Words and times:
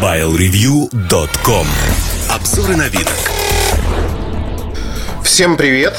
MobileReview.com 0.00 1.66
Обзоры 2.28 2.76
на 2.76 2.88
вид. 2.88 3.08
Всем 5.22 5.56
привет! 5.56 5.94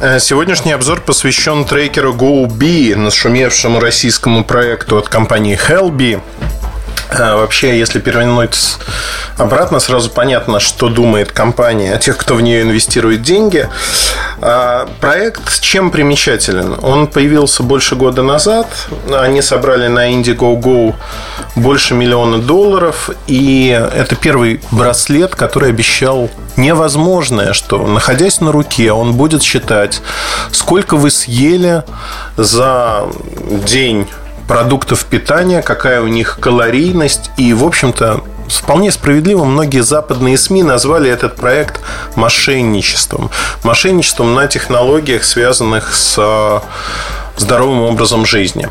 Э, 0.00 0.18
сегодняшний 0.20 0.72
обзор 0.72 1.00
посвящен 1.00 1.64
трекеру 1.64 2.14
GoBee, 2.14 2.94
нашумевшему 2.94 3.80
российскому 3.80 4.44
проекту 4.44 4.98
от 4.98 5.08
компании 5.08 5.58
Helby. 5.58 6.20
А, 7.10 7.36
вообще, 7.36 7.78
если 7.78 8.00
перевернуть 8.00 8.76
обратно, 9.38 9.80
сразу 9.80 10.10
понятно, 10.10 10.60
что 10.60 10.88
думает 10.88 11.32
компания 11.32 11.94
о 11.94 11.98
тех, 11.98 12.16
кто 12.16 12.34
в 12.34 12.42
нее 12.42 12.62
инвестирует 12.62 13.22
деньги. 13.22 13.68
А, 14.40 14.88
проект 15.00 15.60
чем 15.60 15.90
примечателен? 15.90 16.76
Он 16.82 17.06
появился 17.06 17.62
больше 17.62 17.96
года 17.96 18.22
назад. 18.22 18.66
Они 19.12 19.40
собрали 19.40 19.88
на 19.88 20.12
Indiegogo 20.12 20.94
больше 21.56 21.94
миллиона 21.94 22.38
долларов. 22.38 23.10
И 23.26 23.68
это 23.68 24.14
первый 24.14 24.60
браслет, 24.70 25.34
который 25.34 25.70
обещал 25.70 26.30
невозможное, 26.56 27.52
что 27.52 27.86
находясь 27.86 28.40
на 28.40 28.52
руке, 28.52 28.92
он 28.92 29.14
будет 29.14 29.42
считать, 29.42 30.02
сколько 30.50 30.96
вы 30.96 31.10
съели 31.10 31.84
за 32.36 33.06
день 33.66 34.06
продуктов 34.48 35.04
питания, 35.04 35.62
какая 35.62 36.00
у 36.00 36.08
них 36.08 36.38
калорийность. 36.40 37.30
И, 37.36 37.52
в 37.52 37.64
общем-то, 37.64 38.24
вполне 38.48 38.90
справедливо 38.90 39.44
многие 39.44 39.82
западные 39.82 40.38
СМИ 40.38 40.62
назвали 40.62 41.10
этот 41.10 41.36
проект 41.36 41.80
мошенничеством. 42.16 43.30
Мошенничеством 43.62 44.34
на 44.34 44.48
технологиях, 44.48 45.22
связанных 45.22 45.94
с 45.94 46.62
здоровым 47.38 47.80
образом 47.82 48.26
жизни. 48.26 48.68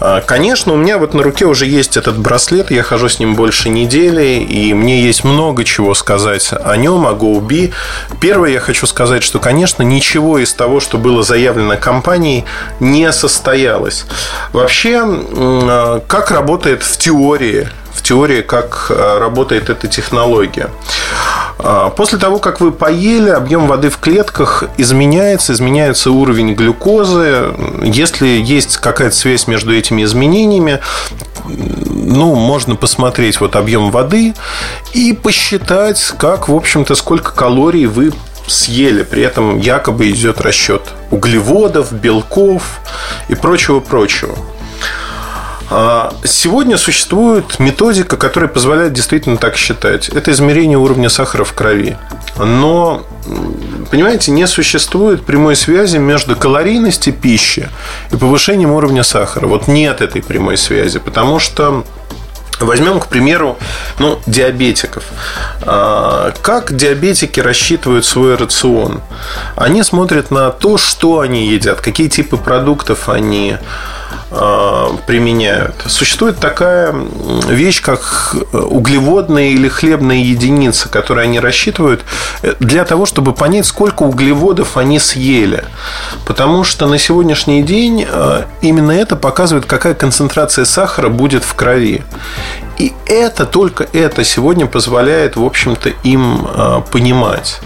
А, 0.00 0.20
конечно, 0.20 0.72
у 0.72 0.76
меня 0.76 0.98
вот 0.98 1.14
на 1.14 1.22
руке 1.22 1.46
уже 1.46 1.66
есть 1.66 1.96
этот 1.96 2.18
браслет, 2.18 2.70
я 2.70 2.82
хожу 2.82 3.08
с 3.08 3.18
ним 3.18 3.34
больше 3.34 3.68
недели, 3.68 4.38
и 4.42 4.74
мне 4.74 5.02
есть 5.02 5.24
много 5.24 5.64
чего 5.64 5.94
сказать 5.94 6.50
о 6.52 6.76
нем, 6.76 7.06
о 7.06 7.12
GoBee. 7.12 7.72
Первое, 8.20 8.50
я 8.50 8.60
хочу 8.60 8.86
сказать, 8.86 9.22
что, 9.22 9.38
конечно, 9.38 9.82
ничего 9.82 10.38
из 10.38 10.52
того, 10.52 10.80
что 10.80 10.98
было 10.98 11.22
заявлено 11.22 11.76
компанией, 11.76 12.44
не 12.80 13.12
состоялось. 13.12 14.04
Вообще, 14.52 15.00
а, 15.02 16.00
как 16.06 16.30
работает 16.30 16.82
в 16.82 16.96
теории 16.98 17.68
в 18.00 18.02
теории, 18.02 18.40
как 18.40 18.86
а, 18.90 19.18
работает 19.18 19.68
эта 19.68 19.86
технология. 19.86 20.70
А, 21.58 21.90
после 21.90 22.18
того, 22.18 22.38
как 22.38 22.60
вы 22.60 22.72
поели, 22.72 23.28
объем 23.28 23.66
воды 23.66 23.90
в 23.90 23.98
клетках 23.98 24.64
изменяется, 24.78 25.52
изменяется 25.52 26.10
уровень 26.10 26.54
глюкозы. 26.54 27.54
Если 27.82 28.26
есть 28.26 28.78
какая-то 28.78 29.14
связь 29.14 29.46
между 29.46 29.76
этими 29.76 30.02
изменениями, 30.04 30.80
ну, 31.44 32.34
можно 32.34 32.74
посмотреть 32.74 33.40
вот 33.40 33.54
объем 33.54 33.90
воды 33.90 34.34
и 34.94 35.12
посчитать, 35.12 36.02
как, 36.18 36.48
в 36.48 36.54
общем-то, 36.54 36.94
сколько 36.94 37.32
калорий 37.32 37.86
вы 37.86 38.12
съели. 38.46 39.02
При 39.02 39.22
этом 39.22 39.58
якобы 39.58 40.10
идет 40.10 40.40
расчет 40.40 40.82
углеводов, 41.10 41.92
белков 41.92 42.80
и 43.28 43.34
прочего-прочего. 43.34 44.36
А, 45.70 46.12
сегодня 46.24 46.76
существует 46.76 47.60
методика, 47.60 48.16
которая 48.16 48.50
позволяет 48.50 48.92
действительно 48.92 49.36
так 49.36 49.56
считать. 49.56 50.08
Это 50.08 50.32
измерение 50.32 50.76
уровня 50.78 51.08
сахара 51.08 51.44
в 51.44 51.52
крови. 51.52 51.96
Но, 52.36 53.06
понимаете, 53.90 54.32
не 54.32 54.46
существует 54.48 55.24
прямой 55.24 55.54
связи 55.54 55.98
между 55.98 56.34
калорийностью 56.34 57.12
пищи 57.12 57.68
и 58.10 58.16
повышением 58.16 58.72
уровня 58.72 59.04
сахара. 59.04 59.46
Вот 59.46 59.68
нет 59.68 60.00
этой 60.00 60.22
прямой 60.22 60.56
связи, 60.56 60.98
потому 60.98 61.38
что 61.38 61.84
Возьмем, 62.60 63.00
к 63.00 63.06
примеру, 63.06 63.56
ну, 63.98 64.20
диабетиков. 64.26 65.02
А, 65.62 66.32
как 66.42 66.76
диабетики 66.76 67.40
рассчитывают 67.40 68.04
свой 68.04 68.34
рацион? 68.34 69.00
Они 69.56 69.82
смотрят 69.82 70.30
на 70.30 70.50
то, 70.50 70.76
что 70.76 71.20
они 71.20 71.48
едят, 71.48 71.80
какие 71.80 72.08
типы 72.08 72.36
продуктов 72.36 73.08
они 73.08 73.56
применяют. 75.06 75.74
Существует 75.86 76.38
такая 76.38 76.94
вещь, 77.48 77.82
как 77.82 78.36
углеводные 78.52 79.52
или 79.52 79.68
хлебные 79.68 80.22
единицы, 80.22 80.88
которые 80.88 81.24
они 81.24 81.40
рассчитывают 81.40 82.04
э, 82.42 82.54
для 82.60 82.84
того, 82.84 83.06
чтобы 83.06 83.32
понять, 83.32 83.66
сколько 83.66 84.04
углеводов 84.04 84.76
они 84.76 84.98
съели. 84.98 85.64
Потому 86.26 86.64
что 86.64 86.86
на 86.86 86.98
сегодняшний 86.98 87.62
день 87.62 88.06
э, 88.08 88.44
именно 88.60 88.92
это 88.92 89.16
показывает, 89.16 89.66
какая 89.66 89.94
концентрация 89.94 90.64
сахара 90.64 91.08
будет 91.08 91.44
в 91.44 91.54
крови. 91.54 92.02
И 92.78 92.92
это, 93.06 93.46
только 93.46 93.88
это 93.92 94.24
сегодня 94.24 94.66
позволяет, 94.66 95.36
в 95.36 95.44
общем-то, 95.44 95.90
им 96.04 96.46
э, 96.46 96.82
понимать. 96.90 97.60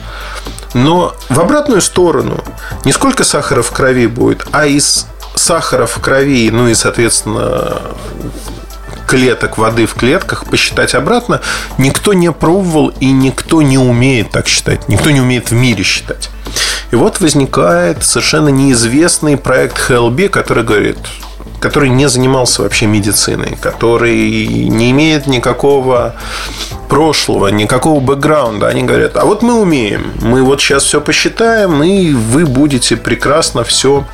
Но 0.74 1.14
в 1.28 1.38
обратную 1.38 1.80
сторону 1.80 2.42
не 2.84 2.92
сколько 2.92 3.22
сахара 3.22 3.62
в 3.62 3.70
крови 3.70 4.08
будет, 4.08 4.47
а 4.50 4.66
из 4.66 5.06
сахара 5.34 5.87
в 5.87 5.99
крови, 6.00 6.50
ну 6.50 6.69
и, 6.69 6.75
соответственно, 6.75 7.81
клеток 9.06 9.59
воды 9.59 9.87
в 9.87 9.95
клетках 9.95 10.45
посчитать 10.47 10.95
обратно, 10.95 11.41
никто 11.78 12.12
не 12.12 12.33
пробовал 12.33 12.89
и 13.00 13.11
никто 13.12 13.62
не 13.62 13.78
умеет 13.78 14.31
так 14.31 14.49
считать. 14.49 14.89
Никто 14.89 15.11
не 15.11 15.21
умеет 15.21 15.50
в 15.50 15.55
мире 15.55 15.84
считать. 15.84 16.31
И 16.91 16.97
вот 16.97 17.21
возникает 17.21 18.05
совершенно 18.05 18.49
неизвестный 18.49 19.37
проект 19.37 19.91
HLB, 19.91 20.28
который 20.28 20.65
говорит, 20.65 20.99
который 21.61 21.89
не 21.89 22.09
занимался 22.09 22.62
вообще 22.62 22.87
медициной, 22.87 23.56
который 23.61 24.69
не 24.69 24.91
имеет 24.91 25.27
никакого 25.27 26.15
прошлого, 26.89 27.49
никакого 27.49 28.01
бэкграунда. 28.01 28.69
Они 28.69 28.83
говорят, 28.83 29.16
а 29.16 29.25
вот 29.25 29.43
мы 29.43 29.55
умеем, 29.55 30.12
мы 30.21 30.43
вот 30.43 30.61
сейчас 30.61 30.84
все 30.84 31.01
посчитаем, 31.01 31.83
и 31.83 32.12
вы 32.12 32.47
будете 32.47 32.97
прекрасно 32.97 33.65
все 33.65 34.05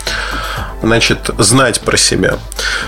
значит, 0.82 1.30
знать 1.38 1.80
про 1.80 1.96
себя. 1.96 2.38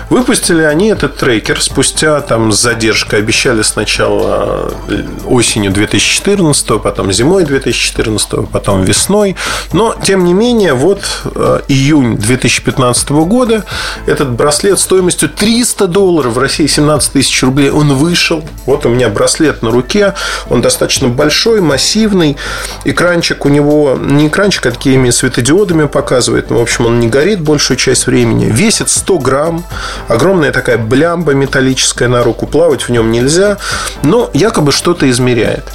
Выпустили 0.09 0.61
они 0.61 0.89
этот 0.89 1.17
трекер 1.17 1.61
спустя 1.61 2.21
там 2.21 2.51
с 2.51 2.59
задержкой. 2.59 3.19
Обещали 3.19 3.61
сначала 3.61 4.73
э, 4.89 5.03
осенью 5.25 5.71
2014, 5.71 6.81
потом 6.81 7.11
зимой 7.11 7.45
2014, 7.45 8.49
потом 8.51 8.83
весной. 8.83 9.35
Но, 9.71 9.95
тем 10.03 10.25
не 10.25 10.33
менее, 10.33 10.73
вот 10.73 11.03
э, 11.25 11.61
июнь 11.67 12.17
2015 12.17 13.09
года 13.11 13.63
этот 14.05 14.31
браслет 14.31 14.79
стоимостью 14.79 15.29
300 15.29 15.87
долларов 15.87 16.33
в 16.33 16.37
России 16.39 16.67
17 16.67 17.13
тысяч 17.13 17.43
рублей, 17.43 17.69
он 17.69 17.93
вышел. 17.93 18.43
Вот 18.65 18.85
у 18.85 18.89
меня 18.89 19.09
браслет 19.09 19.61
на 19.61 19.71
руке. 19.71 20.13
Он 20.49 20.61
достаточно 20.61 21.07
большой, 21.07 21.61
массивный. 21.61 22.37
Экранчик 22.85 23.45
у 23.45 23.49
него, 23.49 23.97
не 23.99 24.27
экранчик, 24.27 24.65
а 24.65 24.71
такими 24.71 25.09
светодиодами 25.09 25.87
показывает. 25.87 26.49
В 26.49 26.59
общем, 26.59 26.85
он 26.85 26.99
не 26.99 27.07
горит 27.07 27.41
большую 27.41 27.77
часть 27.83 28.07
времени. 28.07 28.45
Весит 28.45 28.89
100 28.89 29.19
грамм. 29.19 29.63
Огромная 30.07 30.51
такая 30.51 30.77
блямба 30.77 31.33
металлическая 31.33 32.07
на 32.07 32.23
руку. 32.23 32.47
Плавать 32.47 32.83
в 32.83 32.89
нем 32.89 33.11
нельзя. 33.11 33.57
Но 34.03 34.29
якобы 34.33 34.71
что-то 34.71 35.09
измеряет. 35.09 35.65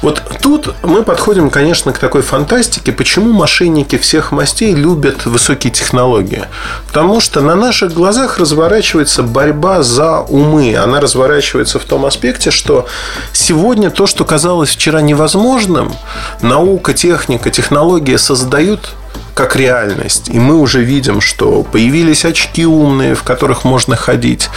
Вот 0.00 0.22
тут 0.40 0.74
мы 0.82 1.04
подходим, 1.04 1.48
конечно, 1.50 1.92
к 1.92 1.98
такой 1.98 2.22
фантастике, 2.22 2.90
почему 2.90 3.32
мошенники 3.32 3.96
всех 3.98 4.32
мастей 4.32 4.74
любят 4.74 5.26
высокие 5.26 5.72
технологии. 5.72 6.44
Потому 6.88 7.20
что 7.20 7.40
на 7.40 7.54
наших 7.54 7.92
глазах 7.92 8.38
разворачивается 8.38 9.22
борьба 9.22 9.82
за 9.82 10.20
умы. 10.20 10.74
Она 10.74 11.00
разворачивается 11.00 11.78
в 11.78 11.84
том 11.84 12.04
аспекте, 12.06 12.50
что 12.50 12.86
сегодня 13.32 13.90
то, 13.90 14.06
что 14.06 14.24
казалось 14.24 14.70
вчера 14.70 15.02
невозможным, 15.02 15.92
наука, 16.40 16.94
техника, 16.94 17.50
технология 17.50 18.18
создают 18.18 18.94
как 19.34 19.56
реальность. 19.56 20.28
И 20.28 20.38
мы 20.38 20.56
уже 20.56 20.82
видим, 20.82 21.20
что 21.20 21.62
появились 21.62 22.24
очки 22.24 22.66
умные, 22.66 23.14
в 23.14 23.22
которых 23.22 23.64
можно 23.64 23.96
ходить. 23.96 24.50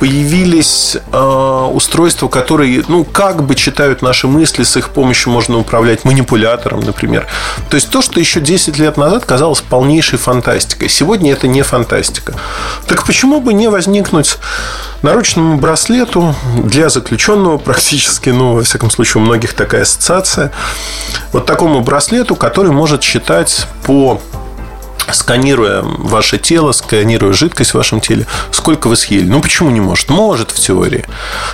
Появились 0.00 0.96
э, 1.12 1.68
устройства, 1.72 2.28
которые, 2.28 2.84
ну, 2.88 3.04
как 3.04 3.44
бы 3.44 3.54
читают 3.54 4.02
наши 4.02 4.26
мысли, 4.26 4.62
с 4.62 4.76
их 4.76 4.90
помощью 4.90 5.32
можно 5.32 5.58
управлять 5.58 6.04
манипулятором, 6.04 6.80
например. 6.80 7.26
То 7.70 7.76
есть 7.76 7.90
то, 7.90 8.02
что 8.02 8.20
еще 8.20 8.40
10 8.40 8.78
лет 8.78 8.96
назад 8.96 9.24
казалось 9.24 9.60
полнейшей 9.60 10.18
фантастикой. 10.18 10.88
Сегодня 10.88 11.32
это 11.32 11.46
не 11.46 11.62
фантастика. 11.62 12.34
Так 12.86 13.04
почему 13.04 13.40
бы 13.40 13.52
не 13.52 13.68
возникнуть 13.68 14.38
наручному 15.04 15.58
браслету 15.58 16.34
для 16.56 16.88
заключенного 16.88 17.58
практически, 17.58 18.30
ну, 18.30 18.54
во 18.54 18.62
всяком 18.62 18.90
случае, 18.90 19.22
у 19.22 19.24
многих 19.24 19.52
такая 19.52 19.82
ассоциация, 19.82 20.50
вот 21.32 21.46
такому 21.46 21.82
браслету, 21.82 22.34
который 22.34 22.72
может 22.72 23.02
считать 23.02 23.66
по 23.84 24.20
сканируя 25.12 25.82
ваше 25.82 26.38
тело, 26.38 26.72
сканируя 26.72 27.34
жидкость 27.34 27.72
в 27.72 27.74
вашем 27.74 28.00
теле, 28.00 28.26
сколько 28.50 28.88
вы 28.88 28.96
съели. 28.96 29.28
Ну, 29.28 29.40
почему 29.42 29.70
не 29.70 29.80
может? 29.80 30.08
Может 30.08 30.50
в 30.50 30.58
теории. 30.58 31.04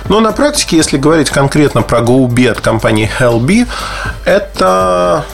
Но 0.07 0.21
на 0.21 0.31
практике, 0.31 0.77
если 0.77 0.97
говорить 0.97 1.29
конкретно 1.29 1.81
про 1.81 1.99
GoBee 1.99 2.49
от 2.49 2.61
компании 2.61 3.11
HellBee, 3.19 3.67
это 4.23 5.25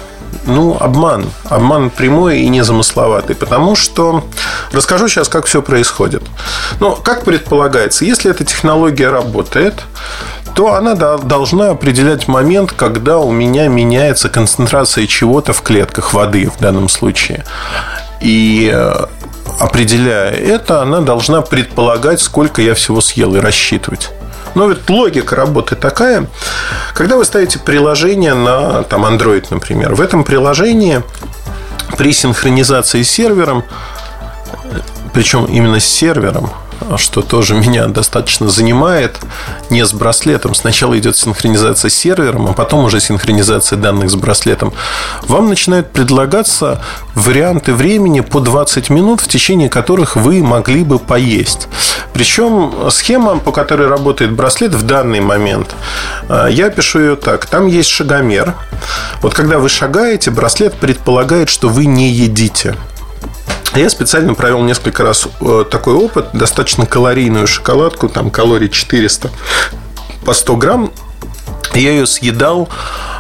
ну, 0.46 0.78
обман. 0.80 1.26
Обман 1.46 1.90
прямой 1.90 2.40
и 2.40 2.50
незамысловатый. 2.50 3.36
Потому 3.36 3.76
что 3.76 4.24
расскажу 4.72 5.08
сейчас, 5.08 5.30
как 5.30 5.46
все 5.46 5.62
происходит. 5.62 6.24
Ну, 6.80 6.96
как 6.96 7.24
предполагается, 7.24 8.06
если 8.06 8.32
эта 8.32 8.44
технология 8.44 9.10
работает, 9.10 9.84
то 10.56 10.74
она 10.74 10.96
должна 10.96 11.70
определять 11.72 12.28
момент, 12.28 12.72
когда 12.72 13.20
у 13.20 13.32
меня 13.32 13.68
меняется 13.68 14.30
концентрация 14.30 15.06
чего-то 15.06 15.54
в 15.54 15.62
клетках 15.62 16.14
воды 16.14 16.50
в 16.50 16.60
данном 16.60 16.90
случае. 16.90 17.44
И 18.22 18.72
э, 18.74 19.06
определяя 19.60 20.32
это, 20.32 20.82
она 20.82 21.02
должна 21.02 21.42
предполагать, 21.42 22.22
сколько 22.22 22.62
я 22.62 22.74
всего 22.74 23.02
съел 23.02 23.36
и 23.36 23.40
рассчитывать. 23.40 24.10
Но 24.58 24.66
ведь 24.66 24.90
логика 24.90 25.36
работы 25.36 25.76
такая. 25.76 26.26
Когда 26.96 27.16
вы 27.16 27.26
ставите 27.26 27.60
приложение 27.60 28.34
на 28.34 28.82
там, 28.82 29.06
Android, 29.06 29.46
например, 29.52 29.94
в 29.94 30.02
этом 30.02 30.24
приложении 30.24 31.04
при 31.96 32.12
синхронизации 32.12 33.04
с 33.04 33.12
сервером, 33.12 33.64
причем 35.14 35.46
именно 35.46 35.80
с 35.80 35.86
сервером, 35.86 36.50
что 36.98 37.22
тоже 37.22 37.56
меня 37.56 37.88
достаточно 37.88 38.50
занимает. 38.50 39.18
Не 39.70 39.86
с 39.86 39.94
браслетом. 39.94 40.56
Сначала 40.56 40.98
идет 40.98 41.18
синхронизация 41.18 41.90
с 41.90 41.94
сервером, 41.94 42.48
а 42.48 42.54
потом 42.54 42.86
уже 42.86 43.00
синхронизация 43.00 43.78
данных 43.78 44.10
с 44.10 44.16
браслетом. 44.16 44.74
Вам 45.24 45.50
начинают 45.50 45.92
предлагаться 45.92 46.82
варианты 47.16 47.74
времени 47.74 48.22
по 48.22 48.40
20 48.40 48.90
минут, 48.90 49.22
в 49.22 49.28
течение 49.28 49.70
которых 49.70 50.16
вы 50.16 50.42
могли 50.44 50.84
бы 50.84 51.00
поесть. 51.00 51.68
Причем 52.14 52.90
схема, 52.90 53.38
по 53.38 53.52
которой 53.52 53.88
работает 53.88 54.32
браслет 54.32 54.74
в 54.74 54.84
данный 54.84 55.20
момент, 55.20 55.76
э, 56.30 56.48
я 56.52 56.70
пишу 56.70 57.00
ее 57.00 57.16
так. 57.16 57.46
Там 57.46 57.68
есть 57.68 57.90
шагомер. 57.90 58.56
Вот 59.22 59.34
когда 59.34 59.60
вы 59.60 59.70
шагаете, 59.70 60.32
браслет 60.32 60.76
предполагает, 60.76 61.50
что 61.50 61.70
вы 61.70 61.86
не 61.86 62.10
едите. 62.10 62.76
Я 63.76 63.90
специально 63.90 64.34
провел 64.34 64.62
несколько 64.64 65.04
раз 65.04 65.28
э, 65.42 65.66
такой 65.70 65.94
опыт, 65.94 66.30
достаточно 66.34 66.86
калорийную 66.86 67.48
шоколадку, 67.48 68.10
там 68.10 68.30
калорий 68.32 68.70
400 68.70 69.30
по 70.26 70.34
100 70.34 70.56
грамм. 70.56 70.92
Я 71.74 71.92
ее 71.92 72.08
съедал 72.08 72.70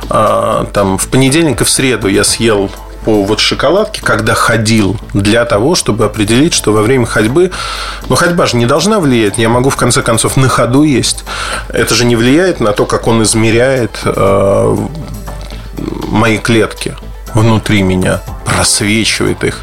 а, 0.09 0.65
там 0.73 0.97
в 0.97 1.07
понедельник 1.07 1.61
и 1.61 1.63
в 1.63 1.69
среду 1.69 2.07
я 2.07 2.23
съел 2.23 2.71
по 3.05 3.23
вот 3.23 3.39
шоколадке, 3.39 4.01
когда 4.01 4.33
ходил, 4.33 4.97
для 5.13 5.45
того, 5.45 5.75
чтобы 5.75 6.03
определить, 6.03 6.53
что 6.53 6.73
во 6.73 6.81
время 6.81 7.05
ходьбы... 7.05 7.51
Ну, 8.09 8.15
ходьба 8.15 8.45
же 8.47 8.57
не 8.57 8.65
должна 8.65 8.99
влиять. 8.99 9.37
Я 9.37 9.47
могу, 9.47 9.69
в 9.69 9.77
конце 9.77 10.01
концов, 10.01 10.35
на 10.35 10.49
ходу 10.49 10.83
есть. 10.83 11.23
Это 11.69 11.95
же 11.95 12.03
не 12.03 12.17
влияет 12.17 12.59
на 12.59 12.73
то, 12.73 12.85
как 12.85 13.07
он 13.07 13.23
измеряет 13.23 13.97
э, 14.03 14.77
мои 16.07 16.37
клетки 16.37 16.95
внутри 17.33 17.81
меня, 17.81 18.21
просвечивает 18.43 19.43
их. 19.45 19.61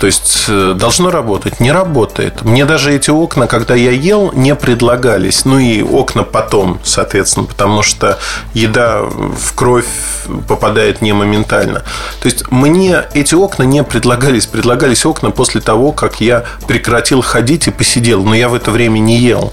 То 0.00 0.06
есть 0.06 0.46
э, 0.48 0.74
должно 0.74 1.10
работать, 1.10 1.60
не 1.60 1.70
работает. 1.70 2.40
Мне 2.40 2.64
даже 2.64 2.90
эти 2.94 3.10
окна, 3.10 3.46
когда 3.46 3.74
я 3.74 3.90
ел, 3.90 4.32
не 4.32 4.54
предлагались. 4.54 5.44
Ну 5.44 5.58
и 5.58 5.82
окна 5.82 6.22
потом, 6.22 6.80
соответственно, 6.82 7.44
потому 7.44 7.82
что 7.82 8.18
еда 8.54 9.02
в 9.02 9.54
кровь 9.54 9.84
попадает 10.48 11.02
не 11.02 11.12
моментально. 11.12 11.80
То 12.22 12.28
есть 12.28 12.50
мне 12.50 13.04
эти 13.12 13.34
окна 13.34 13.64
не 13.64 13.84
предлагались. 13.84 14.46
Предлагались 14.46 15.04
окна 15.04 15.32
после 15.32 15.60
того, 15.60 15.92
как 15.92 16.22
я 16.22 16.46
прекратил 16.66 17.20
ходить 17.20 17.68
и 17.68 17.70
посидел. 17.70 18.24
Но 18.24 18.34
я 18.34 18.48
в 18.48 18.54
это 18.54 18.70
время 18.70 19.00
не 19.00 19.18
ел. 19.18 19.52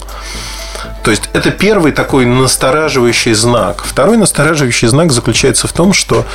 То 1.08 1.12
есть 1.12 1.30
это 1.32 1.50
первый 1.50 1.92
такой 1.92 2.26
настораживающий 2.26 3.32
знак. 3.32 3.82
Второй 3.82 4.16
настораживающий 4.16 4.88
знак 4.88 5.12
заключается 5.12 5.66
в 5.66 5.72
том, 5.72 5.92
что 5.92 6.26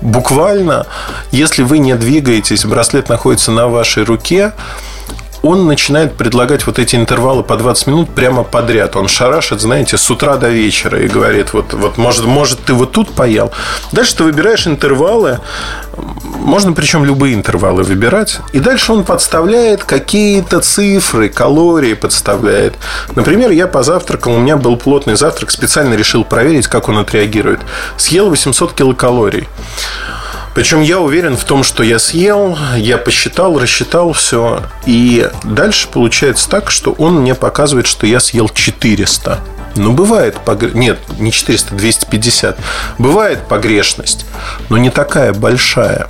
буквально, 0.00 0.86
если 1.32 1.62
вы 1.62 1.78
не 1.78 1.94
двигаетесь, 1.96 2.64
браслет 2.64 3.08
находится 3.08 3.50
на 3.50 3.66
вашей 3.66 4.04
руке, 4.04 4.52
он 5.42 5.66
начинает 5.66 6.14
предлагать 6.16 6.66
вот 6.66 6.78
эти 6.78 6.94
интервалы 6.94 7.42
по 7.42 7.56
20 7.56 7.88
минут 7.88 8.14
прямо 8.14 8.44
подряд. 8.44 8.94
Он 8.94 9.08
шарашит, 9.08 9.60
знаете, 9.60 9.98
с 9.98 10.10
утра 10.10 10.36
до 10.36 10.48
вечера 10.48 11.00
и 11.00 11.08
говорит, 11.08 11.52
вот, 11.52 11.72
вот 11.72 11.98
может, 11.98 12.26
может, 12.26 12.60
ты 12.64 12.74
вот 12.74 12.92
тут 12.92 13.10
поел. 13.10 13.50
Дальше 13.90 14.16
ты 14.16 14.24
выбираешь 14.24 14.66
интервалы, 14.68 15.40
можно 16.22 16.72
причем 16.72 17.04
любые 17.04 17.34
интервалы 17.34 17.82
выбирать. 17.82 18.38
И 18.52 18.60
дальше 18.60 18.92
он 18.92 19.04
подставляет 19.04 19.82
какие-то 19.82 20.60
цифры, 20.60 21.28
калории 21.28 21.94
подставляет. 21.94 22.74
Например, 23.16 23.50
я 23.50 23.66
позавтракал, 23.66 24.34
у 24.34 24.38
меня 24.38 24.56
был 24.56 24.76
плотный 24.76 25.16
завтрак, 25.16 25.50
специально 25.50 25.94
решил 25.94 26.24
проверить, 26.24 26.68
как 26.68 26.88
он 26.88 26.98
отреагирует. 26.98 27.60
Съел 27.96 28.30
800 28.30 28.74
килокалорий. 28.74 29.48
Причем 30.54 30.82
я 30.82 31.00
уверен 31.00 31.36
в 31.36 31.44
том, 31.44 31.64
что 31.64 31.82
я 31.82 31.98
съел, 31.98 32.58
я 32.76 32.98
посчитал, 32.98 33.58
рассчитал 33.58 34.12
все. 34.12 34.62
И 34.86 35.28
дальше 35.44 35.88
получается 35.88 36.48
так, 36.48 36.70
что 36.70 36.92
он 36.92 37.20
мне 37.20 37.34
показывает, 37.34 37.86
что 37.86 38.06
я 38.06 38.20
съел 38.20 38.48
400. 38.48 39.40
Ну, 39.74 39.92
бывает 39.92 40.36
погрешность. 40.44 40.78
Нет, 40.78 40.98
не 41.18 41.32
400, 41.32 41.74
250. 41.74 42.58
Бывает 42.98 43.48
погрешность, 43.48 44.26
но 44.68 44.76
не 44.76 44.90
такая 44.90 45.32
большая. 45.32 46.08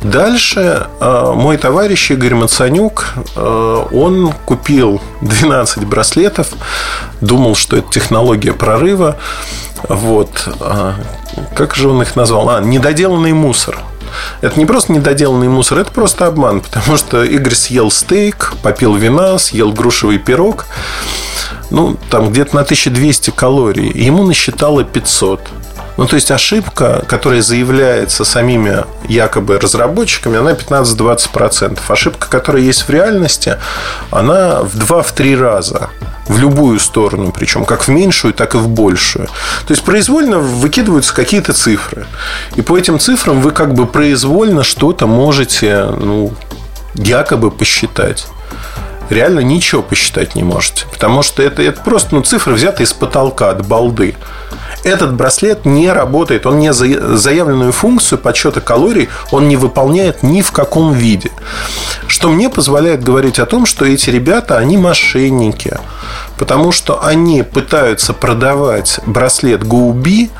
Дальше 0.00 0.88
э, 1.00 1.32
мой 1.34 1.56
товарищ 1.56 2.10
Игорь 2.10 2.34
Мацанюк, 2.34 3.14
э, 3.36 3.84
он 3.92 4.32
купил 4.44 5.00
12 5.20 5.84
браслетов, 5.84 6.48
думал, 7.20 7.54
что 7.54 7.76
это 7.76 7.90
технология 7.92 8.52
прорыва. 8.52 9.16
Вот. 9.88 10.48
А, 10.60 10.94
как 11.54 11.74
же 11.74 11.88
он 11.88 12.02
их 12.02 12.16
назвал? 12.16 12.50
А, 12.50 12.60
недоделанный 12.60 13.32
мусор. 13.32 13.78
Это 14.40 14.58
не 14.58 14.66
просто 14.66 14.92
недоделанный 14.92 15.48
мусор, 15.48 15.78
это 15.78 15.90
просто 15.90 16.26
обман, 16.26 16.60
потому 16.60 16.96
что 16.96 17.24
Игорь 17.24 17.54
съел 17.54 17.90
стейк, 17.90 18.54
попил 18.62 18.94
вина, 18.94 19.38
съел 19.38 19.72
грушевый 19.72 20.18
пирог, 20.18 20.66
ну, 21.70 21.96
там 22.10 22.30
где-то 22.30 22.54
на 22.54 22.62
1200 22.62 23.30
калорий, 23.30 23.90
ему 23.90 24.24
насчитало 24.24 24.84
500. 24.84 25.40
Ну, 25.96 26.06
то 26.06 26.16
есть 26.16 26.30
ошибка, 26.30 27.04
которая 27.06 27.40
заявляется 27.40 28.24
самими 28.24 28.84
якобы 29.08 29.60
разработчиками, 29.60 30.38
она 30.38 30.52
15-20%. 30.52 31.78
Ошибка, 31.86 32.28
которая 32.28 32.62
есть 32.62 32.82
в 32.82 32.90
реальности, 32.90 33.58
она 34.10 34.62
в 34.62 34.76
2-3 34.76 35.36
раза 35.38 35.90
в 36.26 36.38
любую 36.38 36.78
сторону, 36.80 37.32
причем 37.32 37.64
как 37.64 37.86
в 37.86 37.88
меньшую, 37.88 38.34
так 38.34 38.54
и 38.54 38.58
в 38.58 38.68
большую. 38.68 39.26
То 39.66 39.72
есть 39.72 39.82
произвольно 39.82 40.38
выкидываются 40.38 41.14
какие-то 41.14 41.52
цифры. 41.52 42.06
И 42.56 42.62
по 42.62 42.78
этим 42.78 42.98
цифрам 42.98 43.40
вы 43.40 43.50
как 43.50 43.74
бы 43.74 43.86
произвольно 43.86 44.62
что-то 44.62 45.06
можете 45.06 45.84
ну, 45.84 46.32
якобы 46.94 47.50
посчитать 47.50 48.26
реально 49.10 49.40
ничего 49.40 49.82
посчитать 49.82 50.34
не 50.34 50.42
можете. 50.42 50.86
Потому 50.90 51.22
что 51.22 51.42
это, 51.42 51.62
это 51.62 51.80
просто 51.82 52.14
ну, 52.14 52.22
цифры, 52.22 52.54
взятые 52.54 52.86
из 52.86 52.92
потолка, 52.92 53.50
от 53.50 53.66
балды 53.66 54.14
этот 54.84 55.14
браслет 55.14 55.64
не 55.64 55.90
работает, 55.90 56.46
он 56.46 56.58
не 56.58 56.72
заявленную 56.72 57.72
функцию 57.72 58.18
подсчета 58.18 58.60
калорий 58.60 59.08
он 59.30 59.48
не 59.48 59.56
выполняет 59.56 60.22
ни 60.22 60.42
в 60.42 60.52
каком 60.52 60.92
виде. 60.92 61.30
Что 62.06 62.28
мне 62.28 62.48
позволяет 62.48 63.02
говорить 63.02 63.38
о 63.38 63.46
том, 63.46 63.66
что 63.66 63.84
эти 63.84 64.10
ребята, 64.10 64.58
они 64.58 64.76
мошенники. 64.76 65.78
Потому 66.38 66.72
что 66.72 67.04
они 67.04 67.42
пытаются 67.42 68.12
продавать 68.12 69.00
браслет 69.06 69.62
GoBee 69.62 70.30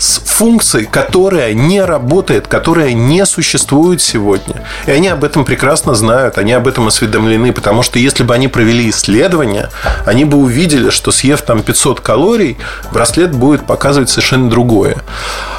с 0.00 0.18
функцией, 0.24 0.86
которая 0.86 1.52
не 1.52 1.84
работает, 1.84 2.48
которая 2.48 2.94
не 2.94 3.26
существует 3.26 4.00
сегодня. 4.00 4.64
И 4.86 4.90
они 4.90 5.08
об 5.08 5.24
этом 5.24 5.44
прекрасно 5.44 5.94
знают, 5.94 6.38
они 6.38 6.52
об 6.52 6.66
этом 6.66 6.88
осведомлены, 6.88 7.52
потому 7.52 7.82
что 7.82 7.98
если 7.98 8.24
бы 8.24 8.34
они 8.34 8.48
провели 8.48 8.88
исследование, 8.88 9.68
они 10.06 10.24
бы 10.24 10.38
увидели, 10.38 10.88
что 10.88 11.12
съев 11.12 11.42
там 11.42 11.62
500 11.62 12.00
калорий, 12.00 12.56
браслет 12.92 13.32
будет 13.32 13.66
показывать 13.66 14.08
совершенно 14.08 14.48
другое. 14.48 14.96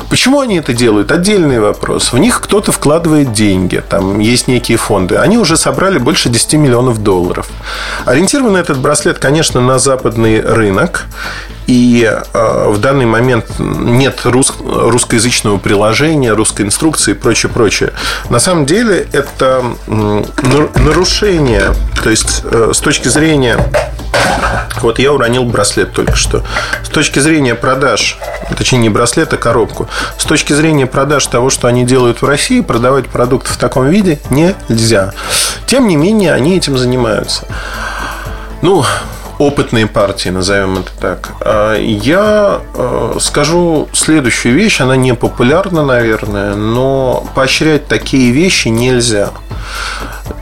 Почему 0.10 0.39
они 0.39 0.57
это 0.57 0.74
делают? 0.74 1.12
Отдельный 1.12 1.60
вопрос. 1.60 2.12
В 2.12 2.17
них 2.17 2.41
кто-то 2.41 2.71
вкладывает 2.71 3.33
деньги, 3.33 3.83
там 3.88 4.19
есть 4.19 4.48
некие 4.48 4.77
фонды. 4.77 5.17
Они 5.17 5.38
уже 5.38 5.55
собрали 5.55 6.00
больше 6.00 6.29
10 6.29 6.53
миллионов 6.53 7.03
долларов. 7.03 7.48
Ориентирован 8.05 8.55
этот 8.55 8.79
браслет, 8.79 9.19
конечно, 9.19 9.62
на 9.62 9.77
западный 9.77 10.41
рынок. 10.41 11.05
И 11.72 12.04
э, 12.04 12.66
в 12.68 12.80
данный 12.82 13.06
момент 13.06 13.46
нет 13.58 14.25
рус, 14.25 14.54
русскоязычного 14.60 15.58
приложения, 15.58 16.34
русской 16.34 16.63
инструкции 16.63 17.12
и 17.12 17.13
прочее, 17.13 17.50
прочее. 17.50 17.94
На 18.30 18.40
самом 18.40 18.66
деле 18.66 19.08
это 19.13 19.63
нарушение, 19.88 21.74
то 22.04 22.10
есть 22.10 22.42
э, 22.44 22.72
с 22.74 22.80
точки 22.80 23.08
зрения 23.08 23.58
вот 24.82 25.00
я 25.00 25.13
уронил 25.13 25.46
браслет 25.46 25.94
только 25.94 26.18
что. 26.18 26.44
С 26.84 26.90
точки 26.90 27.20
зрения 27.20 27.56
продаж, 27.56 28.18
точнее 28.58 28.80
не 28.80 28.90
браслет, 28.90 29.32
а 29.32 29.38
коробку, 29.38 29.88
с 30.18 30.25
точки 30.25 30.51
зрения 30.51 30.88
продаж 30.88 31.25
того, 31.28 31.50
что 31.50 31.70
они 31.70 31.86
делают 31.86 32.22
в 32.22 32.25
России, 32.25 32.60
продавать 32.60 33.08
продукт 33.08 33.48
в 33.48 33.56
таком 33.56 33.88
виде 33.88 34.20
нельзя. 34.30 35.13
Тем 35.68 35.88
не 35.88 35.96
менее, 35.96 36.34
они 36.34 36.58
этим 36.58 36.78
занимаются. 36.78 37.48
Ну, 38.62 38.84
опытные 39.41 39.88
партии, 39.88 40.29
назовем 40.29 40.77
это 40.77 40.91
так. 41.00 41.31
А, 41.41 41.75
я 41.75 42.62
э, 42.75 43.17
скажу 43.19 43.89
следующую 43.91 44.53
вещь, 44.55 44.81
она 44.81 44.95
не 44.95 45.15
популярна, 45.15 45.83
наверное, 45.83 46.55
но 46.55 47.25
поощрять 47.33 47.88
такие 47.88 48.31
вещи 48.31 48.67
нельзя. 48.67 49.31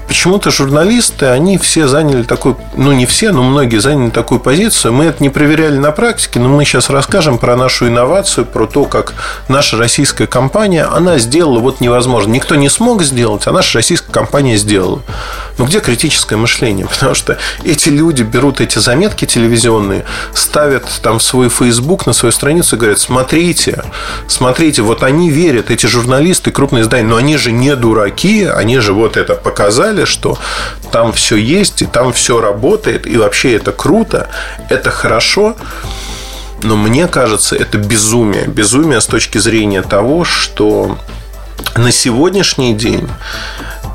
Почему-то 0.09 0.49
журналисты, 0.49 1.27
они 1.27 1.59
все 1.59 1.87
заняли 1.87 2.23
такую, 2.23 2.57
ну 2.75 2.91
не 2.91 3.05
все, 3.05 3.31
но 3.31 3.43
многие 3.43 3.77
заняли 3.77 4.09
такую 4.09 4.39
позицию. 4.39 4.91
Мы 4.91 5.05
это 5.05 5.21
не 5.21 5.29
проверяли 5.29 5.77
на 5.77 5.91
практике, 5.91 6.39
но 6.39 6.49
мы 6.49 6.65
сейчас 6.65 6.89
расскажем 6.89 7.37
про 7.37 7.55
нашу 7.55 7.87
инновацию, 7.87 8.45
про 8.45 8.65
то, 8.65 8.85
как 8.85 9.13
наша 9.47 9.77
российская 9.77 10.25
компания, 10.25 10.83
она 10.83 11.19
сделала 11.19 11.59
вот 11.59 11.79
невозможно. 11.79 12.31
Никто 12.31 12.55
не 12.55 12.69
смог 12.69 13.03
сделать, 13.03 13.43
а 13.45 13.51
наша 13.51 13.77
российская 13.77 14.11
компания 14.11 14.57
сделала. 14.57 15.01
Но 15.59 15.65
где 15.65 15.79
критическое 15.79 16.37
мышление? 16.37 16.87
Потому 16.89 17.13
что 17.13 17.37
эти 17.63 17.89
люди 17.89 18.23
берут 18.23 18.61
эти 18.61 18.79
заметки 18.79 19.25
телевизионные, 19.25 20.05
ставят 20.33 20.85
там 21.03 21.19
в 21.19 21.23
свой 21.23 21.49
Facebook, 21.49 22.07
на 22.07 22.13
свою 22.13 22.31
страницу 22.31 22.75
и 22.75 22.79
говорят, 22.79 22.99
смотрите, 22.99 23.83
смотрите, 24.27 24.81
вот 24.81 25.03
они 25.03 25.29
верят, 25.29 25.69
эти 25.69 25.85
журналисты, 25.85 26.49
крупные 26.49 26.81
издания, 26.81 27.07
но 27.07 27.17
они 27.17 27.37
же 27.37 27.51
не 27.51 27.75
дураки, 27.75 28.45
они 28.45 28.79
же 28.79 28.93
вот 28.93 29.15
это 29.15 29.35
показали, 29.35 29.98
сказали, 29.99 30.05
что 30.05 30.37
там 30.91 31.11
все 31.11 31.35
есть, 31.35 31.81
и 31.81 31.85
там 31.85 32.11
все 32.13 32.41
работает, 32.41 33.07
и 33.07 33.17
вообще 33.17 33.55
это 33.55 33.71
круто, 33.71 34.27
это 34.69 34.89
хорошо. 34.89 35.55
Но 36.61 36.75
мне 36.75 37.07
кажется, 37.07 37.55
это 37.55 37.77
безумие. 37.77 38.47
Безумие 38.47 38.99
с 38.99 39.05
точки 39.05 39.37
зрения 39.37 39.81
того, 39.81 40.25
что 40.25 40.97
на 41.75 41.91
сегодняшний 41.91 42.73
день 42.73 43.07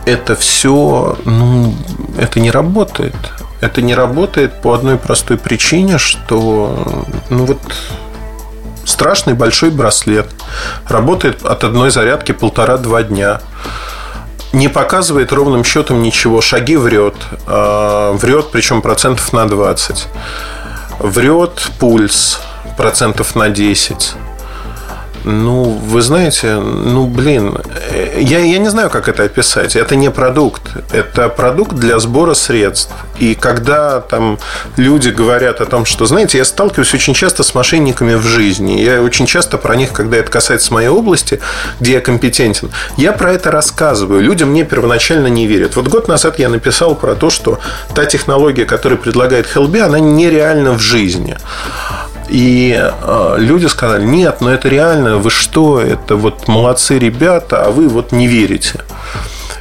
это 0.07 0.35
все, 0.35 1.19
ну, 1.25 1.75
это 2.19 2.41
не 2.41 2.51
работает. 2.51 3.15
Это 3.61 3.83
не 3.83 3.95
работает 3.95 4.63
по 4.63 4.73
одной 4.75 4.97
простой 4.97 5.37
причине, 5.37 5.99
что, 5.99 7.07
ну 7.31 7.45
вот, 7.45 7.61
страшный 8.85 9.35
большой 9.35 9.71
браслет 9.71 10.27
работает 10.89 11.45
от 11.45 11.65
одной 11.65 11.91
зарядки 11.91 12.33
полтора-два 12.33 13.03
дня 13.03 13.41
не 14.55 14.69
показывает 14.69 15.33
ровным 15.33 15.65
счетом 15.65 16.03
ничего. 16.03 16.41
Шаги 16.41 16.77
врет. 16.77 17.15
А, 17.47 18.13
врет, 18.13 18.51
причем 18.53 18.81
процентов 18.81 19.33
на 19.33 19.47
20. 19.47 20.07
Врет 21.01 21.71
пульс 21.79 22.41
процентов 22.77 23.35
на 23.35 23.51
10. 23.51 24.15
Ну, 25.25 25.63
вы 25.65 26.03
знаете, 26.03 26.57
ну, 26.57 27.07
блин, 27.07 27.57
я, 28.19 28.41
я 28.41 28.59
не 28.59 28.69
знаю, 28.69 28.91
как 28.91 29.09
это 29.09 29.23
описать. 29.23 29.75
Это 29.75 29.97
не 29.97 30.11
продукт. 30.11 30.63
Это 30.93 31.31
продукт 31.31 31.75
для 31.75 31.99
сбора 31.99 32.35
средств. 32.35 32.93
И 33.19 33.35
когда 33.35 34.01
там 34.01 34.39
люди 34.77 35.09
говорят 35.09 35.63
о 35.63 35.67
том, 35.67 35.87
что, 35.87 36.05
знаете, 36.05 36.39
я 36.39 36.45
сталкиваюсь 36.45 36.93
очень 36.93 37.15
часто 37.15 37.43
с 37.43 37.55
мошенниками 37.55 38.15
в 38.15 38.23
жизни. 38.23 38.73
Я 38.73 39.01
очень 39.01 39.25
часто 39.27 39.57
про 39.57 39.77
них, 39.77 39.93
когда 39.93 40.19
это 40.19 40.31
касается 40.31 40.75
моей 40.75 40.89
области, 40.89 41.41
где 41.81 41.95
я 41.95 42.01
компетентен, 42.01 42.71
я 42.99 43.13
про 43.13 43.33
это 43.33 43.51
рассказываю. 43.51 44.21
Люди 44.21 44.45
мне 44.45 44.65
первоначально 44.65 45.29
не 45.29 45.47
верят. 45.47 45.77
Вот 45.77 45.89
год 45.89 46.07
назад 46.07 46.39
я 46.39 46.51
написал 46.51 46.95
про 46.95 47.15
то, 47.15 47.31
что 47.31 47.61
та 47.95 48.05
технология, 48.05 48.67
которую 48.67 48.99
предлагает 48.99 49.47
Хелби, 49.47 49.79
она 49.79 50.01
нереальна 50.01 50.73
в 50.73 50.81
жизни. 50.81 51.39
И 52.29 52.75
э, 52.77 53.35
люди 53.39 53.67
сказали, 53.67 54.05
нет, 54.05 54.41
но 54.41 54.51
это 54.51 54.69
реально, 54.69 55.19
вы 55.19 55.31
что, 55.31 55.81
это 55.81 56.17
вот 56.17 56.49
молодцы 56.49 56.99
ребята, 56.99 57.65
а 57.65 57.71
вы 57.71 57.89
вот 57.89 58.13
не 58.13 58.27
верите. 58.27 58.81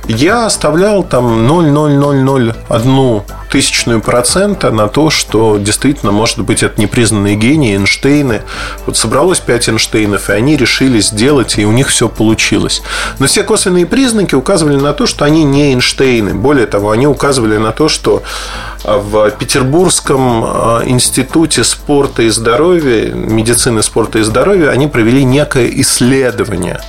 Я 0.07 0.45
оставлял 0.45 1.03
там 1.03 1.47
0,0001 1.49 3.23
тысячную 3.53 4.01
процента 4.01 4.71
на 4.71 4.87
то, 4.87 5.11
что 5.11 5.59
действительно, 5.59 6.11
может 6.11 6.39
быть, 6.39 6.63
это 6.63 6.81
непризнанные 6.81 7.35
гении, 7.35 7.75
Эйнштейны. 7.75 8.41
Вот 8.87 8.97
собралось 8.97 9.39
5 9.41 9.69
Эйнштейнов, 9.69 10.31
и 10.31 10.33
они 10.33 10.57
решили 10.57 10.99
сделать, 11.01 11.59
и 11.59 11.65
у 11.65 11.71
них 11.71 11.89
все 11.89 12.09
получилось. 12.09 12.81
Но 13.19 13.27
все 13.27 13.43
косвенные 13.43 13.85
признаки 13.85 14.33
указывали 14.33 14.77
на 14.77 14.93
то, 14.93 15.05
что 15.05 15.23
они 15.23 15.43
не 15.43 15.71
Эйнштейны. 15.71 16.33
Более 16.33 16.65
того, 16.65 16.89
они 16.89 17.05
указывали 17.05 17.57
на 17.57 17.71
то, 17.71 17.89
что 17.89 18.23
в 18.83 19.29
Петербургском 19.31 20.43
а, 20.43 20.81
институте 20.85 21.63
спорта 21.63 22.23
и 22.23 22.29
здоровья, 22.29 23.11
медицины 23.11 23.81
спорта 23.81 24.19
и 24.19 24.23
здоровья, 24.23 24.69
они 24.71 24.87
провели 24.87 25.23
некое 25.23 25.69
исследование 25.81 26.81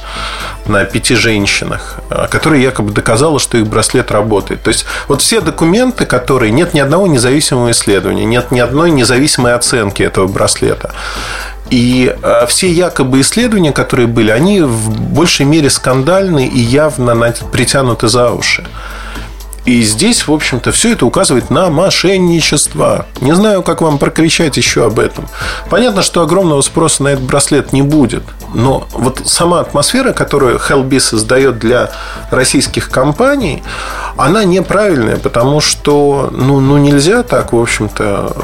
на 0.67 0.85
пяти 0.85 1.15
женщинах, 1.15 2.01
а, 2.11 2.27
которое 2.27 2.61
якобы 2.61 2.93
доказало, 2.93 3.39
что 3.39 3.59
их 3.59 3.67
браслет 3.67 4.11
работает. 4.11 4.63
То 4.63 4.69
есть 4.69 4.87
вот 5.09 5.23
все 5.23 5.41
документы, 5.41 6.05
которые 6.05 6.51
нет 6.55 6.75
ни 6.75 6.81
одного 6.81 7.07
независимого 7.07 7.71
исследования, 7.71 8.25
нет 8.25 8.51
ни 8.51 8.61
одной 8.61 8.91
независимой 8.91 9.55
оценки 9.55 10.03
этого 10.03 10.27
браслета. 10.27 10.93
И 11.71 12.15
э, 12.23 12.47
все 12.47 12.71
якобы 12.71 13.21
исследования, 13.21 13.73
которые 13.73 14.07
были, 14.07 14.31
они 14.31 14.61
в 14.61 15.01
большей 15.01 15.47
мере 15.47 15.71
скандальны 15.71 16.47
и 16.47 16.59
явно 16.59 17.15
притянуты 17.53 18.09
за 18.09 18.31
уши. 18.31 18.65
И 19.65 19.83
здесь, 19.83 20.27
в 20.27 20.33
общем-то, 20.33 20.73
все 20.73 20.93
это 20.93 21.07
указывает 21.07 21.49
на 21.51 21.71
мошенничество. 21.71 23.07
Не 23.21 23.35
знаю, 23.35 23.63
как 23.63 23.81
вам 23.81 23.99
прокричать 23.99 24.57
еще 24.59 24.87
об 24.87 24.99
этом. 24.99 25.27
Понятно, 25.71 26.03
что 26.03 26.23
огромного 26.23 26.61
спроса 26.61 27.03
на 27.03 27.09
этот 27.09 27.25
браслет 27.25 27.73
не 27.73 27.83
будет. 27.83 28.23
Но 28.53 28.87
вот 28.93 29.23
сама 29.25 29.61
атмосфера, 29.61 30.13
которую 30.13 30.59
Hellbee 30.59 31.01
создает 31.01 31.59
для 31.59 31.91
российских 32.31 32.91
компаний, 32.91 33.63
она 34.17 34.45
неправильная, 34.45 35.17
потому 35.17 35.61
что 35.61 36.29
ну, 36.31 36.61
ну 36.61 36.77
нельзя 36.77 37.23
так, 37.23 37.53
в 37.53 37.59
общем-то, 37.59 38.37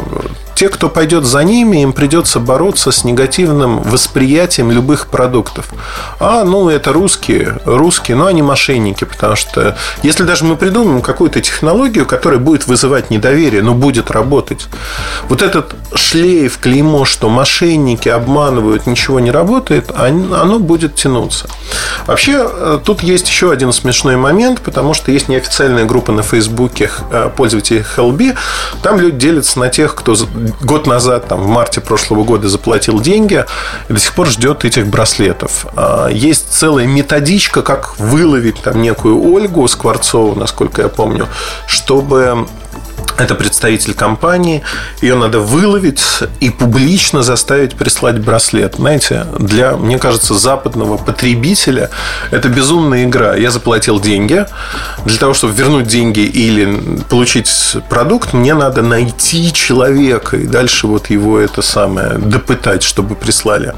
те, 0.61 0.69
кто 0.69 0.91
пойдет 0.91 1.25
за 1.25 1.43
ними, 1.43 1.79
им 1.79 1.95
придется 1.95 2.39
бороться 2.39 2.91
с 2.91 3.03
негативным 3.03 3.81
восприятием 3.81 4.71
любых 4.71 5.07
продуктов. 5.07 5.71
А, 6.19 6.45
ну, 6.45 6.69
это 6.69 6.93
русские, 6.93 7.57
русские, 7.65 8.19
но 8.19 8.27
они 8.27 8.43
мошенники, 8.43 9.05
потому 9.05 9.37
что 9.37 9.79
если 10.03 10.25
даже 10.25 10.45
мы 10.45 10.57
придумаем 10.57 11.01
какую-то 11.01 11.41
технологию, 11.41 12.05
которая 12.05 12.39
будет 12.39 12.67
вызывать 12.67 13.09
недоверие, 13.09 13.63
но 13.63 13.73
будет 13.73 14.11
работать, 14.11 14.69
вот 15.31 15.41
этот 15.41 15.75
шлейф, 15.95 16.59
клеймо, 16.59 17.07
что 17.07 17.31
мошенники 17.31 18.11
обманывают, 18.11 18.87
ничего 18.87 19.19
не 19.19 19.31
работает, 19.31 19.91
оно 19.97 20.59
будет 20.59 20.95
тянуться. 20.95 21.49
Вообще, 22.07 22.33
э, 22.37 22.81
тут 22.85 23.03
есть 23.03 23.27
еще 23.29 23.51
один 23.51 23.73
смешной 23.73 24.17
момент, 24.17 24.61
потому 24.61 24.93
что 24.93 25.11
есть 25.11 25.29
неофициальная 25.29 25.87
группа 25.87 26.13
на 26.13 26.23
Фейсбуке 26.23 26.91
э, 27.11 27.31
пользователей 27.35 27.83
Hellbee. 27.97 28.37
Там 28.83 29.01
люди 29.01 29.17
делятся 29.17 29.59
на 29.59 29.71
тех, 29.71 29.95
кто 29.95 30.15
год 30.61 30.87
назад, 30.87 31.29
там, 31.29 31.41
в 31.41 31.47
марте 31.47 31.81
прошлого 31.81 32.25
года 32.25 32.49
заплатил 32.49 33.01
деньги 33.01 33.45
и 33.89 33.93
до 33.93 33.99
сих 34.01 34.15
пор 34.15 34.29
ждет 34.29 34.65
этих 34.65 34.87
браслетов. 34.87 35.67
А, 35.77 36.09
есть 36.09 36.53
целая 36.53 36.87
методичка, 36.87 37.63
как 37.63 37.99
выловить 37.99 38.61
там 38.63 38.81
некую 38.83 39.21
Ольгу 39.23 39.67
Скворцову, 39.69 40.39
насколько 40.39 40.83
я 40.83 40.89
помню, 40.89 41.29
чтобы 41.67 42.47
это 43.21 43.35
представитель 43.35 43.95
компании, 43.95 44.63
ее 45.01 45.15
надо 45.15 45.41
выловить 45.41 46.03
и 46.41 46.51
публично 46.51 47.23
заставить 47.23 47.75
прислать 47.75 48.19
браслет. 48.19 48.77
Знаете, 48.77 49.27
для, 49.39 49.77
мне 49.77 49.99
кажется, 49.99 50.35
западного 50.35 50.97
потребителя 50.97 51.91
это 52.31 52.49
безумная 52.49 53.05
игра. 53.05 53.37
Я 53.37 53.51
заплатил 53.51 54.01
деньги. 54.01 54.47
Для 55.05 55.19
того, 55.19 55.35
чтобы 55.35 55.53
вернуть 55.53 55.87
деньги 55.87 56.21
или 56.21 57.01
получить 57.09 57.51
продукт, 57.89 58.33
мне 58.33 58.55
надо 58.55 58.83
найти 58.83 59.53
человека 59.53 60.37
и 60.37 60.47
дальше 60.47 60.87
вот 60.87 61.11
его 61.11 61.39
это 61.39 61.63
самое 61.63 62.19
допытать, 62.19 62.83
чтобы 62.83 63.15
прислали. 63.15 63.75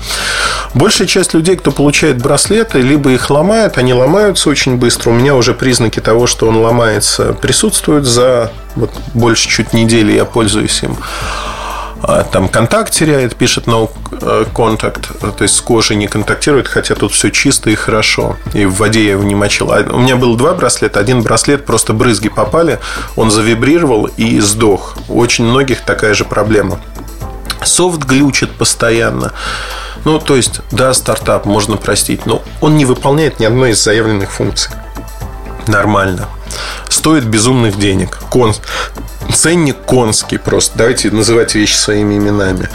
Большая 0.75 1.09
часть 1.09 1.35
людей, 1.35 1.57
кто 1.57 1.73
получает 1.73 2.23
браслеты, 2.23 2.81
либо 2.81 3.11
их 3.11 3.31
ломают, 3.31 3.79
они 3.79 3.93
ломаются 3.93 4.49
очень 4.49 4.77
быстро. 4.77 5.11
У 5.11 5.15
меня 5.15 5.35
уже 5.35 5.55
признаки 5.55 6.01
того, 6.01 6.27
что 6.27 6.49
он 6.49 6.57
ломается, 6.57 7.33
присутствуют 7.33 8.07
за 8.07 8.53
вот 8.77 8.91
больше 9.15 9.49
чуть 9.49 9.73
недели 9.73 10.13
я 10.13 10.25
пользуюсь 10.25 10.83
им. 10.83 10.97
А, 12.05 12.25
там 12.25 12.49
контакт 12.49 12.93
теряет, 12.93 13.37
пишет 13.37 13.67
no 13.67 13.89
э, 14.11 14.45
contact, 14.53 15.35
то 15.37 15.43
есть 15.43 15.55
с 15.55 15.61
кожей 15.61 15.97
не 15.97 16.09
контактирует, 16.09 16.67
хотя 16.67 16.97
тут 16.97 17.13
все 17.13 17.31
чисто 17.31 17.71
и 17.71 17.77
хорошо. 17.77 18.37
И 18.55 18.65
в 18.65 18.75
воде 18.75 19.05
я 19.05 19.13
его 19.13 19.23
не 19.23 19.37
мочил. 19.37 19.71
А 19.73 19.83
у 19.89 20.01
меня 20.01 20.17
было 20.17 20.37
два 20.37 20.55
браслета. 20.55 20.99
Один 20.99 21.23
браслет 21.23 21.65
просто 21.65 21.93
брызги 21.93 22.29
попали, 22.29 22.81
он 23.15 23.31
завибрировал 23.31 24.07
и 24.07 24.41
сдох. 24.41 24.97
У 25.09 25.19
очень 25.19 25.45
многих 25.45 25.83
такая 25.83 26.15
же 26.15 26.25
проблема. 26.25 26.81
Софт 27.65 28.03
глючит 28.03 28.51
постоянно. 28.51 29.33
Ну, 30.05 30.19
то 30.19 30.35
есть, 30.35 30.61
да, 30.73 30.93
стартап 30.95 31.47
можно 31.47 31.77
простить, 31.77 32.27
но 32.27 32.43
он 32.61 32.77
не 32.77 32.85
выполняет 32.85 33.39
ни 33.39 33.45
одной 33.45 33.71
из 33.71 33.83
заявленных 33.83 34.33
функций. 34.33 34.73
Нормально 35.69 36.27
стоит 36.89 37.25
безумных 37.25 37.79
денег. 37.79 38.19
Кон... 38.31 38.55
Ценник 39.35 39.77
конский 39.87 40.39
просто. 40.39 40.79
Давайте 40.79 41.11
называть 41.11 41.55
вещи 41.55 41.75
своими 41.75 42.17
именами. 42.17 42.69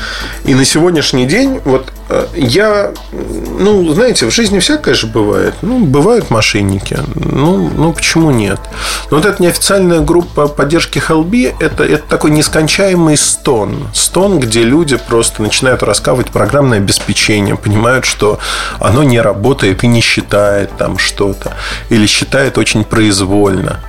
И 0.46 0.56
на 0.56 0.66
сегодняшний 0.66 1.26
день 1.26 1.62
вот 1.66 1.94
э, 2.10 2.28
я, 2.36 2.92
ну, 3.12 3.94
знаете, 3.94 4.26
в 4.26 4.32
жизни 4.32 4.60
всякое 4.60 4.94
же 4.94 5.08
бывает. 5.08 5.54
Ну, 5.62 5.80
бывают 5.80 6.30
мошенники. 6.30 6.98
Ну, 7.16 7.70
ну 7.76 7.94
почему 7.94 8.32
нет? 8.32 8.60
Но 9.12 9.18
вот 9.18 9.26
эта 9.26 9.42
неофициальная 9.42 10.00
группа 10.00 10.48
поддержки 10.48 11.00
Хелби 11.00 11.54
это, 11.60 11.84
это 11.84 12.04
такой 12.08 12.32
нескончаемый 12.32 13.18
стон. 13.18 13.88
Стон, 13.94 14.40
где 14.40 14.64
люди 14.64 14.98
просто 14.98 15.42
начинают 15.42 15.84
рассказывать 15.84 16.32
программное 16.32 16.80
обеспечение, 16.80 17.56
понимают, 17.56 18.06
что 18.06 18.40
оно 18.80 19.04
не 19.04 19.22
работает 19.22 19.84
и 19.84 19.88
не 19.88 20.02
считает 20.02 20.76
там 20.78 20.98
что-то. 20.98 21.56
Или 21.90 22.08
считает 22.08 22.58
очень 22.58 22.84
произвольно. 22.84 23.80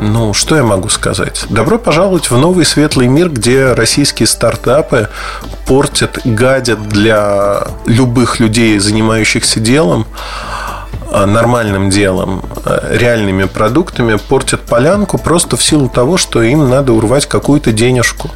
Ну, 0.00 0.32
что 0.32 0.56
я 0.56 0.62
могу 0.62 0.88
сказать? 0.88 1.44
Добро 1.50 1.76
пожаловать 1.76 2.30
в 2.30 2.36
новый 2.36 2.64
светлый 2.64 3.08
мир, 3.08 3.30
где 3.30 3.72
российские 3.72 4.28
стартапы 4.28 5.08
портят, 5.66 6.20
гадят 6.24 6.88
для 6.88 7.66
любых 7.84 8.38
людей, 8.38 8.78
занимающихся 8.78 9.58
делом, 9.58 10.06
а, 11.10 11.26
нормальным 11.26 11.90
делом, 11.90 12.44
а, 12.64 12.94
реальными 12.96 13.44
продуктами, 13.44 14.16
портят 14.16 14.60
полянку 14.60 15.18
просто 15.18 15.56
в 15.56 15.64
силу 15.64 15.88
того, 15.88 16.16
что 16.16 16.42
им 16.42 16.68
надо 16.70 16.92
урвать 16.92 17.26
какую-то 17.26 17.72
денежку. 17.72 18.30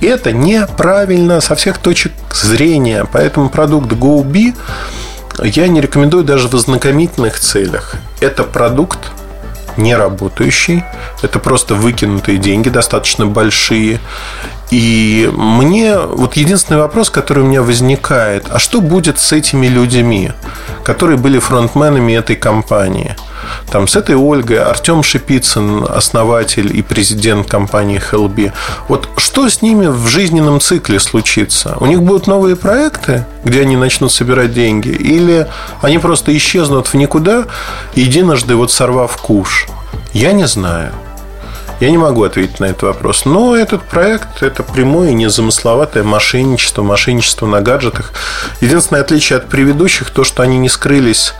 И 0.00 0.06
это 0.06 0.32
неправильно 0.32 1.40
со 1.40 1.54
всех 1.54 1.78
точек 1.78 2.12
зрения. 2.32 3.06
Поэтому 3.12 3.50
продукт 3.50 3.92
GoBee 3.92 4.54
я 5.44 5.68
не 5.68 5.80
рекомендую 5.80 6.24
даже 6.24 6.48
в 6.48 6.54
ознакомительных 6.54 7.38
целях. 7.38 7.94
Это 8.20 8.42
продукт, 8.42 8.98
не 9.78 9.94
работающий. 9.94 10.84
Это 11.22 11.38
просто 11.38 11.74
выкинутые 11.74 12.38
деньги, 12.38 12.68
достаточно 12.68 13.26
большие. 13.26 14.00
И 14.70 15.30
мне 15.32 15.98
вот 15.98 16.36
единственный 16.36 16.78
вопрос, 16.78 17.08
который 17.08 17.42
у 17.42 17.46
меня 17.46 17.62
возникает, 17.62 18.46
а 18.50 18.58
что 18.58 18.80
будет 18.80 19.18
с 19.18 19.32
этими 19.32 19.66
людьми, 19.66 20.32
которые 20.84 21.16
были 21.16 21.38
фронтменами 21.38 22.12
этой 22.12 22.36
компании? 22.36 23.16
Там 23.70 23.88
с 23.88 23.96
этой 23.96 24.16
Ольгой 24.16 24.58
Артем 24.58 25.02
Шипицын, 25.02 25.84
основатель 25.88 26.76
и 26.76 26.82
президент 26.82 27.48
компании 27.48 28.00
Hellbee. 28.00 28.52
Вот 28.88 29.08
что 29.16 29.48
с 29.48 29.62
ними 29.62 29.86
в 29.86 30.06
жизненном 30.06 30.60
цикле 30.60 31.00
случится? 31.00 31.76
У 31.80 31.86
них 31.86 32.02
будут 32.02 32.26
новые 32.26 32.56
проекты, 32.56 33.26
где 33.44 33.62
они 33.62 33.76
начнут 33.76 34.12
собирать 34.12 34.52
деньги? 34.52 34.88
Или 34.88 35.46
они 35.82 35.98
просто 35.98 36.36
исчезнут 36.36 36.86
в 36.88 36.94
никуда, 36.94 37.44
единожды 37.94 38.54
вот 38.54 38.72
сорвав 38.72 39.16
куш? 39.16 39.66
Я 40.12 40.32
не 40.32 40.46
знаю. 40.46 40.92
Я 41.80 41.90
не 41.90 41.98
могу 41.98 42.24
ответить 42.24 42.58
на 42.58 42.66
этот 42.66 42.82
вопрос. 42.82 43.24
Но 43.24 43.54
этот 43.54 43.82
проект– 43.82 44.28
это 44.42 44.64
прямое 44.64 45.12
незамысловатое 45.12 46.02
мошенничество, 46.02 46.82
мошенничество 46.82 47.46
на 47.46 47.60
гаджетах. 47.60 48.12
Единственное 48.60 49.02
отличие 49.02 49.36
от 49.36 49.48
предыдущих– 49.48 50.10
то, 50.12 50.24
что 50.24 50.42
они 50.42 50.58
не 50.58 50.68
скрылись 50.68 51.34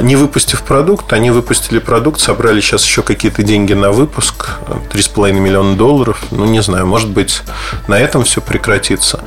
не 0.00 0.16
выпустив 0.16 0.62
продукт, 0.62 1.12
они 1.12 1.30
выпустили 1.30 1.78
продукт, 1.78 2.20
собрали 2.20 2.60
сейчас 2.60 2.84
еще 2.84 3.02
какие-то 3.02 3.42
деньги 3.42 3.72
на 3.72 3.90
выпуск, 3.90 4.58
3,5 4.92 5.32
миллиона 5.32 5.76
долларов. 5.76 6.22
Ну, 6.30 6.44
не 6.44 6.62
знаю, 6.62 6.86
может 6.86 7.10
быть, 7.10 7.42
на 7.88 7.98
этом 7.98 8.24
все 8.24 8.40
прекратится. 8.40 9.20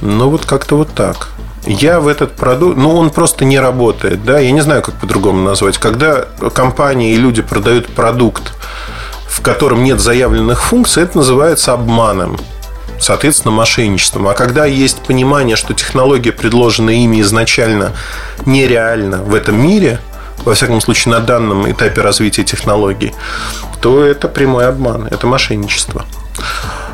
Но 0.00 0.30
вот 0.30 0.46
как-то 0.46 0.76
вот 0.76 0.94
так. 0.94 1.28
Я 1.64 2.00
в 2.00 2.08
этот 2.08 2.34
продукт, 2.34 2.76
ну, 2.76 2.96
он 2.96 3.10
просто 3.10 3.44
не 3.44 3.60
работает, 3.60 4.24
да, 4.24 4.38
я 4.40 4.50
не 4.50 4.60
знаю, 4.60 4.82
как 4.82 4.96
по-другому 4.96 5.44
назвать. 5.44 5.78
Когда 5.78 6.26
компании 6.54 7.12
и 7.12 7.16
люди 7.16 7.40
продают 7.40 7.86
продукт, 7.86 8.52
в 9.28 9.40
котором 9.42 9.84
нет 9.84 10.00
заявленных 10.00 10.62
функций, 10.62 11.04
это 11.04 11.18
называется 11.18 11.72
обманом 11.72 12.36
соответственно, 13.02 13.52
мошенничеством. 13.52 14.28
А 14.28 14.34
когда 14.34 14.64
есть 14.64 15.02
понимание, 15.02 15.56
что 15.56 15.74
технология, 15.74 16.32
предложенная 16.32 16.94
ими 16.94 17.20
изначально, 17.20 17.92
нереальна 18.46 19.18
в 19.18 19.34
этом 19.34 19.60
мире, 19.60 20.00
во 20.44 20.54
всяком 20.54 20.80
случае, 20.80 21.12
на 21.12 21.20
данном 21.20 21.70
этапе 21.70 22.00
развития 22.00 22.44
технологий, 22.44 23.12
то 23.80 24.04
это 24.04 24.28
прямой 24.28 24.68
обман, 24.68 25.08
это 25.08 25.26
мошенничество. 25.26 26.06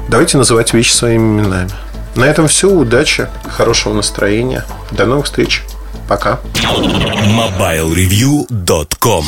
Давайте 0.09 0.39
называть 0.39 0.73
вещи 0.73 0.93
своими 0.93 1.41
именами. 1.41 1.71
На 2.17 2.25
этом 2.25 2.49
все. 2.49 2.71
Удачи, 2.71 3.29
хорошего 3.51 3.93
настроения. 3.95 4.65
До 4.91 5.07
новых 5.07 5.27
встреч. 5.27 5.63
Пока. 6.09 6.41
MobileReview.com 6.55 9.25